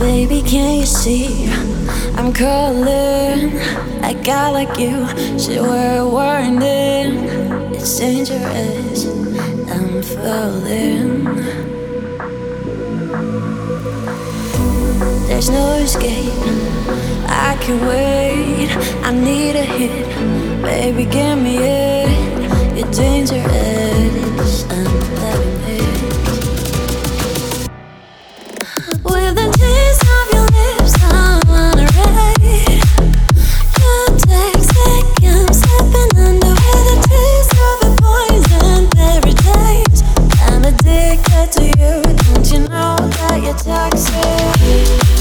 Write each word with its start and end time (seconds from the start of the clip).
Baby, 0.00 0.40
can 0.40 0.78
you 0.78 0.86
see? 0.86 1.46
I'm 2.16 2.32
calling. 2.32 3.52
A 4.02 4.14
guy 4.24 4.50
like 4.50 4.78
you 4.78 5.06
should 5.38 5.60
wear 5.60 6.00
a 6.00 6.08
warning. 6.08 7.28
It's 7.74 7.98
dangerous. 7.98 9.04
I'm 9.70 10.02
falling. 10.02 11.24
There's 15.28 15.50
no 15.50 15.74
escape. 15.74 16.32
I 17.28 17.58
can 17.60 17.78
wait. 17.86 18.70
I 19.04 19.12
need 19.12 19.54
a 19.56 19.64
hit. 19.64 20.08
Baby, 20.62 21.04
give 21.04 21.38
me 21.38 21.58
it. 21.58 22.74
You're 22.74 22.90
dangerous. 22.90 24.64
I'm 24.70 24.86
falling. 25.16 25.49
you're 43.36 43.54
toxic. 43.54 45.19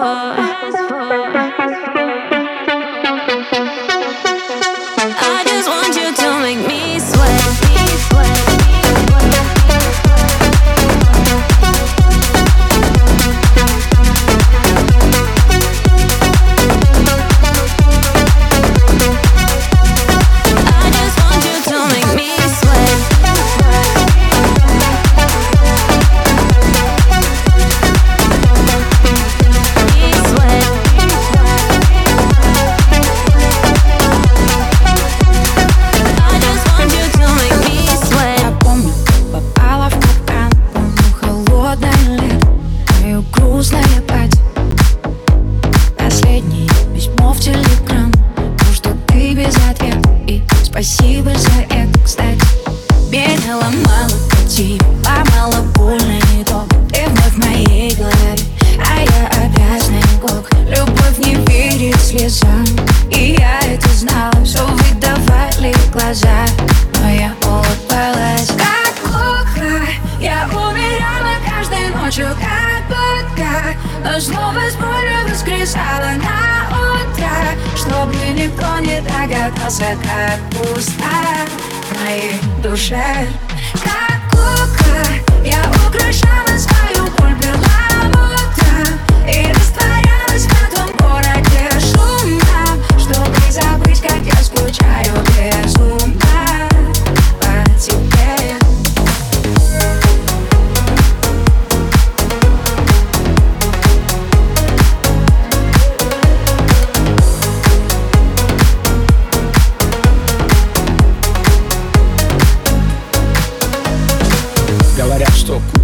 Oh. 0.00 0.47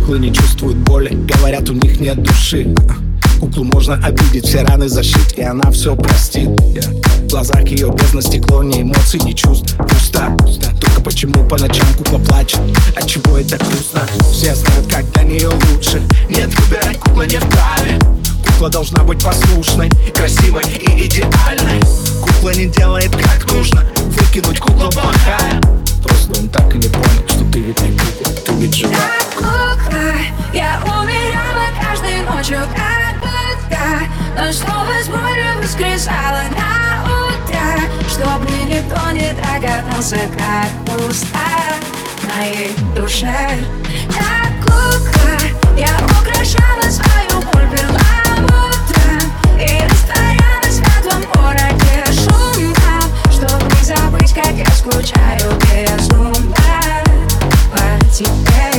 куклы 0.04 0.18
не 0.18 0.32
чувствуют 0.32 0.76
боли 0.78 1.14
Говорят, 1.14 1.68
у 1.70 1.72
них 1.72 1.98
нет 1.98 2.22
души. 2.22 2.74
Куклу 3.40 3.64
можно 3.64 3.94
обидеть, 3.94 4.46
все 4.46 4.62
раны 4.62 4.88
зашить 4.88 5.34
И 5.36 5.42
она 5.42 5.70
все 5.70 5.96
простит. 5.96 6.48
В 6.48 7.26
глазах 7.28 7.66
ее 7.66 7.90
бездна 7.90 8.20
стекло, 8.20 8.62
не 8.62 8.82
эмоций, 8.82 9.18
не 9.20 9.34
чувств. 9.34 9.74
Пусто, 9.76 10.36
только 10.80 11.00
почему 11.00 11.48
по 11.48 11.58
ночам 11.58 11.86
кукла 11.96 12.18
плачет? 12.18 12.60
От 12.94 13.06
чего 13.06 13.38
это 13.38 13.56
грустно? 13.56 14.02
Все 14.30 14.54
знают, 14.54 14.86
как 14.90 15.10
для 15.12 15.22
нее 15.22 15.48
лучше. 15.48 16.02
Нет, 16.28 16.50
выбирать 16.60 16.98
кукла 16.98 17.22
не 17.22 17.38
вправе. 17.38 17.98
Кукла 18.46 18.68
должна 18.68 19.02
быть 19.04 19.24
послушной, 19.24 19.90
красивой 20.14 20.64
и 20.64 21.06
идеальной. 21.06 21.80
Кукла 22.20 22.50
не 22.50 22.66
делает 22.66 23.10
как 23.16 23.50
нужно. 23.50 23.82
Выкинуть 24.20 24.60
кукла 24.60 24.90
плохая 24.90 25.83
что 26.24 26.40
он 26.40 26.48
так 26.48 26.74
и 26.74 26.78
не 26.78 26.88
понял, 26.88 27.28
что 27.28 27.44
ты 27.52 27.60
ведь 27.60 27.80
не 27.80 27.98
кукла, 27.98 28.32
ты 28.46 28.52
ведь 28.54 28.74
жива. 28.74 28.94
Как 28.94 29.26
кукла, 29.36 30.12
я 30.54 30.80
умирала 30.84 31.66
каждой 31.82 32.22
ночью, 32.22 32.60
как 32.74 33.20
будто, 33.20 33.78
но 34.36 34.52
снова 34.52 34.92
с 35.02 35.08
болью 35.08 35.62
воскресала 35.62 36.44
на 36.56 37.04
утро, 37.04 37.64
чтоб 38.08 38.40
мне 38.48 38.76
никто 38.76 39.10
не 39.10 39.34
догадался, 39.34 40.18
как 40.38 40.70
пуста 40.86 41.76
моей 42.34 42.74
душе. 42.96 43.62
Как 44.08 44.50
кукла, 44.62 45.36
я 45.76 45.94
украшала 46.06 46.90
свою 46.90 47.42
боль 47.52 47.68
перламутром 47.70 49.20
и 49.58 49.82
растворялась 49.86 50.78
в 50.78 51.02
твоем 51.02 51.22
городе 51.34 51.83
забыть, 54.34 54.42
как 54.42 54.52
я 54.54 54.66
скучаю 54.74 55.52
безумно 55.60 56.54
по 57.70 58.04
тебе 58.12 58.73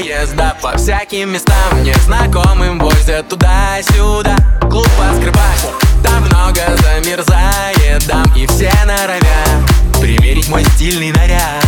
проезда 0.00 0.56
По 0.60 0.76
всяким 0.76 1.30
местам. 1.30 1.82
Незнакомым 1.82 2.78
возят 2.78 3.28
туда-сюда. 3.28 4.36
Клуб 4.62 4.88
открывать, 5.10 5.66
там 6.02 6.24
много 6.24 6.60
замерзает 6.82 8.06
дам 8.06 8.24
И 8.36 8.46
все 8.46 8.72
норовят 8.86 10.00
примерить 10.00 10.48
мой 10.48 10.64
стильный 10.64 11.12
наряд. 11.12 11.64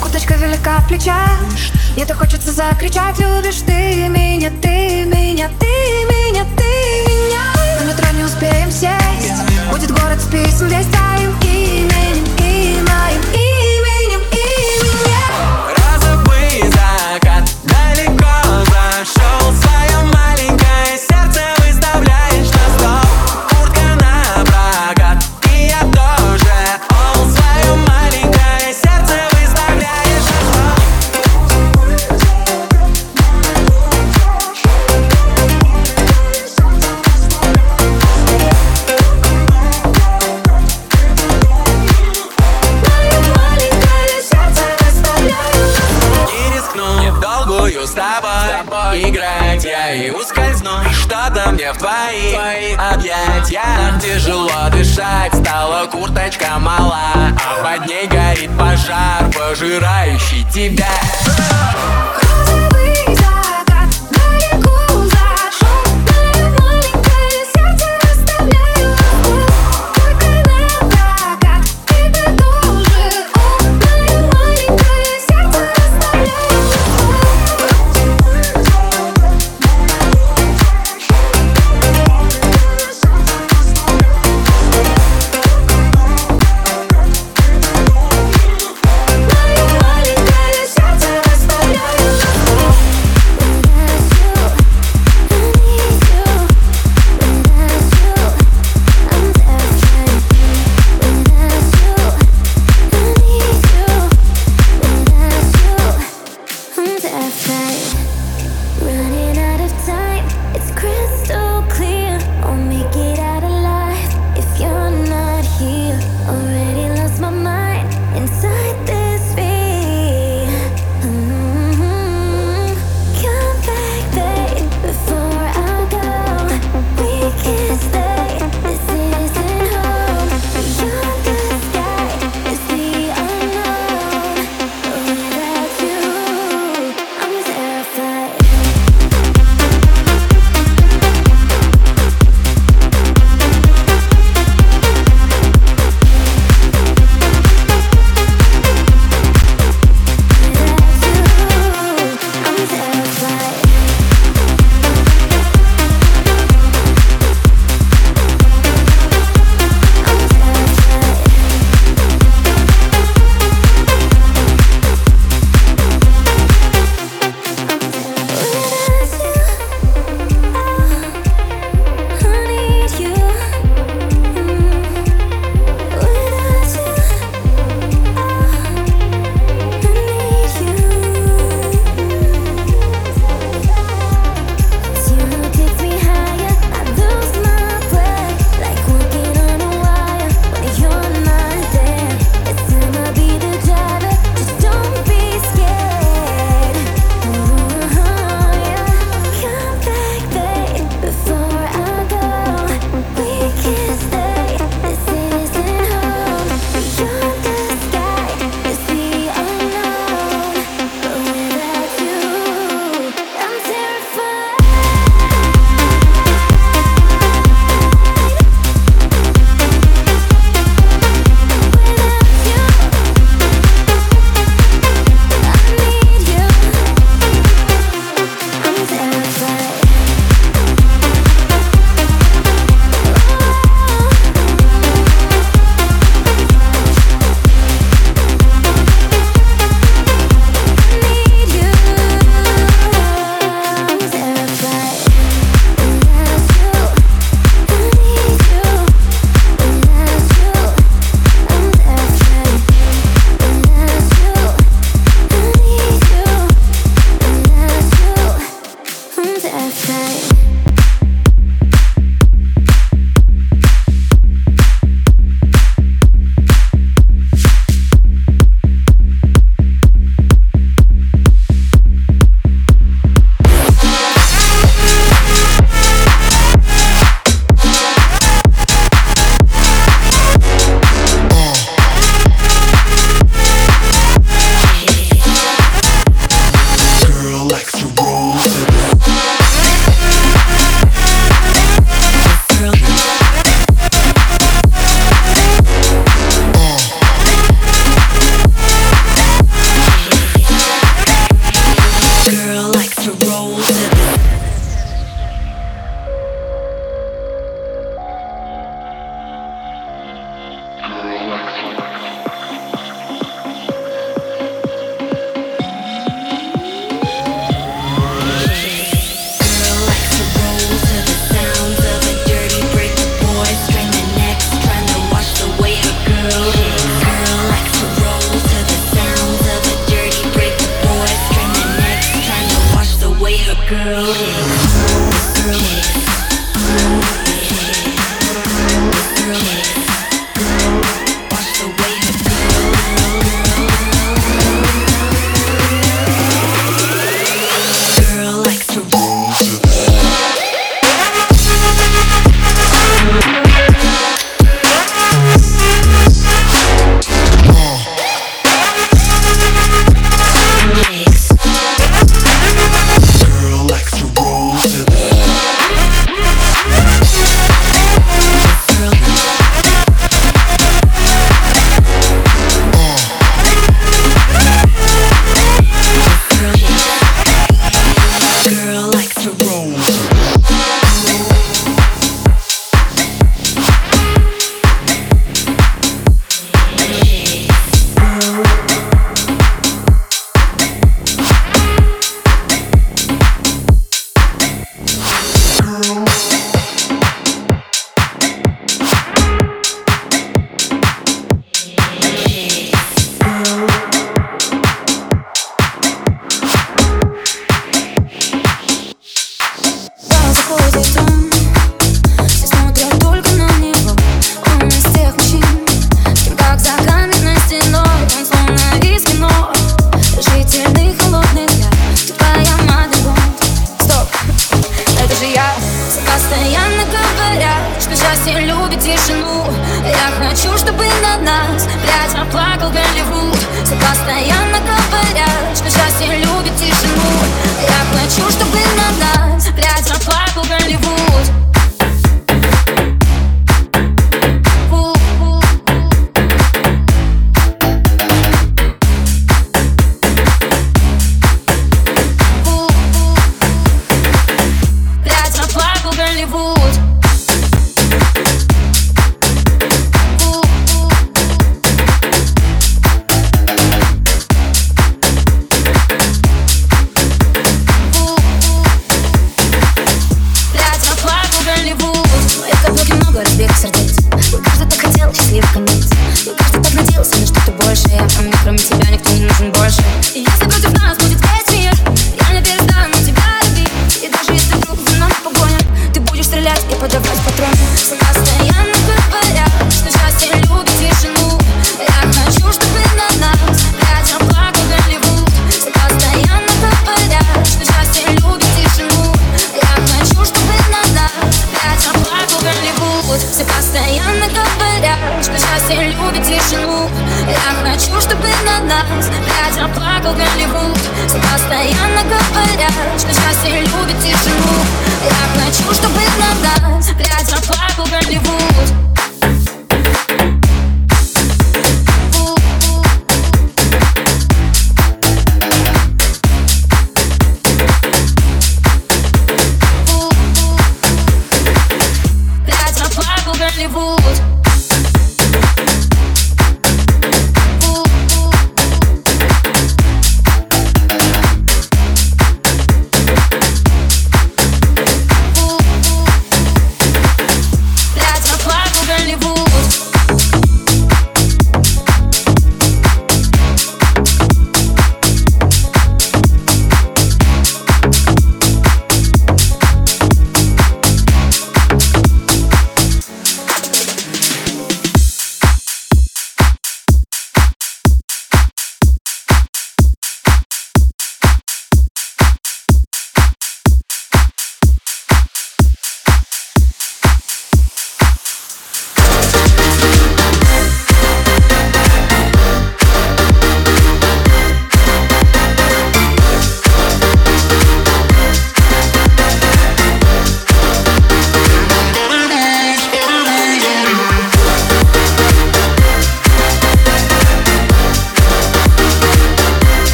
Куточка 0.00 0.34
велика 0.34 0.78
в 0.78 0.88
плечах 0.88 1.38
Мне 1.94 2.06
то 2.06 2.14
хочется 2.14 2.52
закричать. 2.52 3.18
Любишь 3.18 3.62
ты 3.66 4.08
меня, 4.08 4.50
ты 4.62 5.04
меня, 5.04 5.50
ты 5.58 5.66
меня, 5.66 6.44
ты 6.56 6.64
меня. 7.08 7.80
На 7.80 7.84
метро 7.84 8.06
не 8.16 8.24
успеем 8.24 8.70
сесть 8.70 9.42
Будет 9.70 9.90
город 9.90 10.20
списан, 10.20 10.42
писем, 10.44 10.68
весь 10.68 10.86
твоим 10.86 11.36
именем, 11.42 12.24
именем 12.38 12.51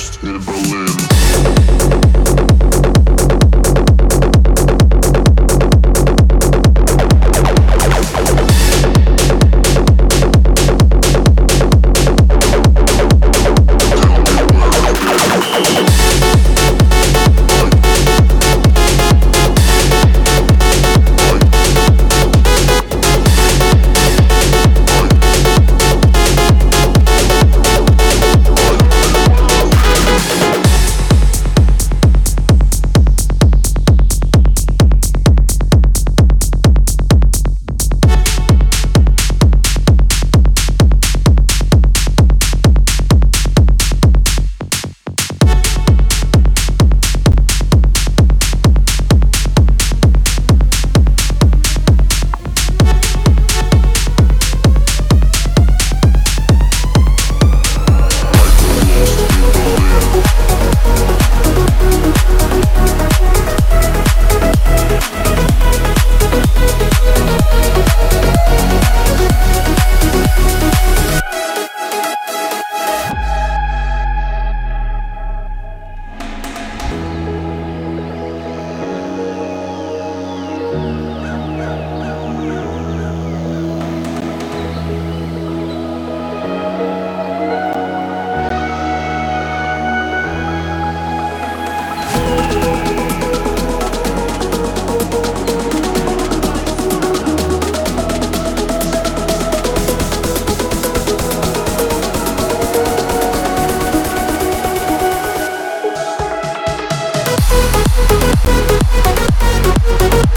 lost 0.00 0.22
in 0.22 0.44
Berlin. 0.44 0.79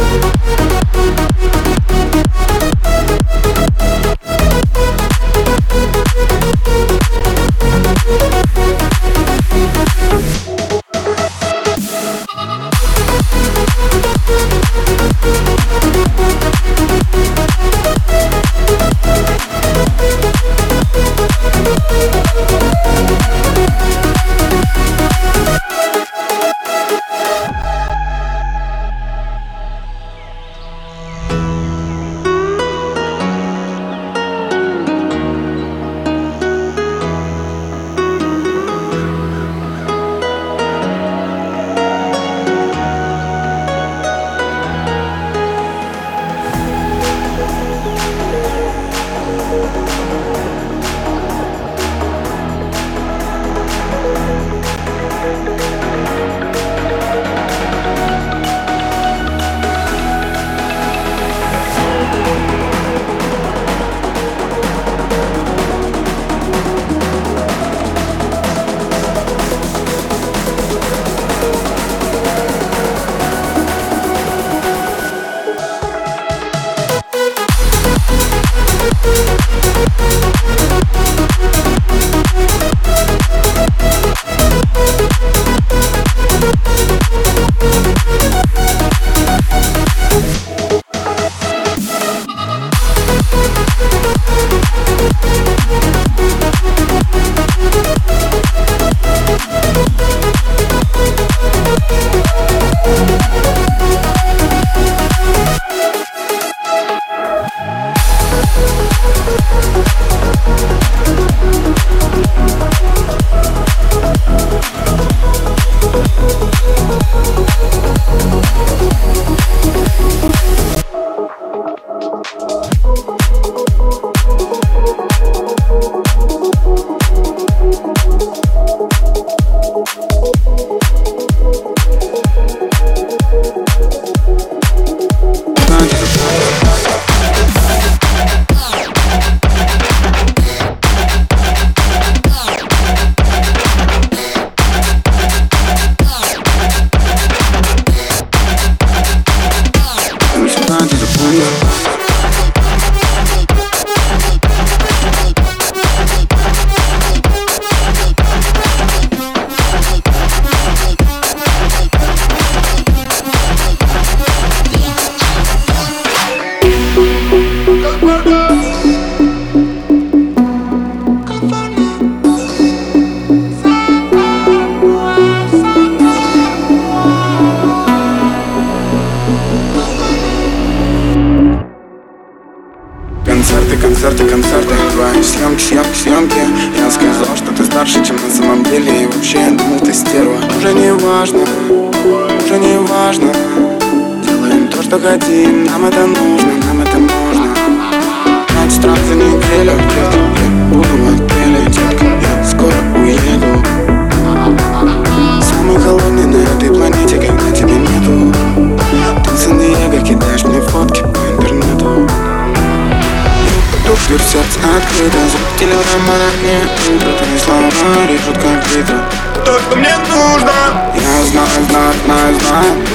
Thank 0.04 0.33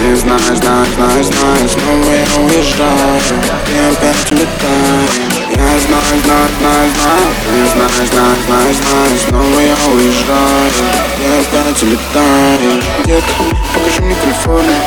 Ты 0.08 0.16
знаешь, 0.16 0.40
знаешь, 0.40 0.88
знаешь, 0.94 1.26
знаешь, 1.26 1.70
снова 1.70 2.10
я 2.10 2.40
уезжаю 2.40 3.20
Ты 3.66 3.76
опять 3.92 4.32
улетаешь 4.32 5.20
Я 5.50 5.80
знаю, 5.80 6.22
знаю, 6.24 6.48
знаю, 6.58 6.90
знаю 6.96 7.28
Ты 7.44 7.68
знаешь, 7.74 8.08
знаешь, 8.08 8.38
знаешь, 8.46 8.76
знаешь, 8.76 9.20
снова 9.28 9.60
я 9.60 9.76
уезжаю 9.92 10.70
Ты 11.14 11.24
опять 11.40 11.82
улетаешь 11.82 12.84
Детка, 13.04 13.42
покажи 13.74 14.00
мне 14.00 14.14
Калифорнию 14.14 14.80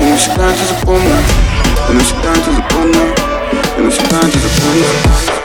Я 0.00 0.06
навсегда 0.08 0.50
это 0.50 0.64
запомню. 0.74 1.16
Я 1.88 1.94
навсегда 1.94 2.32
это 2.32 2.52
запомню 2.52 3.14
Я 3.76 3.82
навсегда 3.84 4.16
это 4.26 4.38
запомню. 4.40 5.37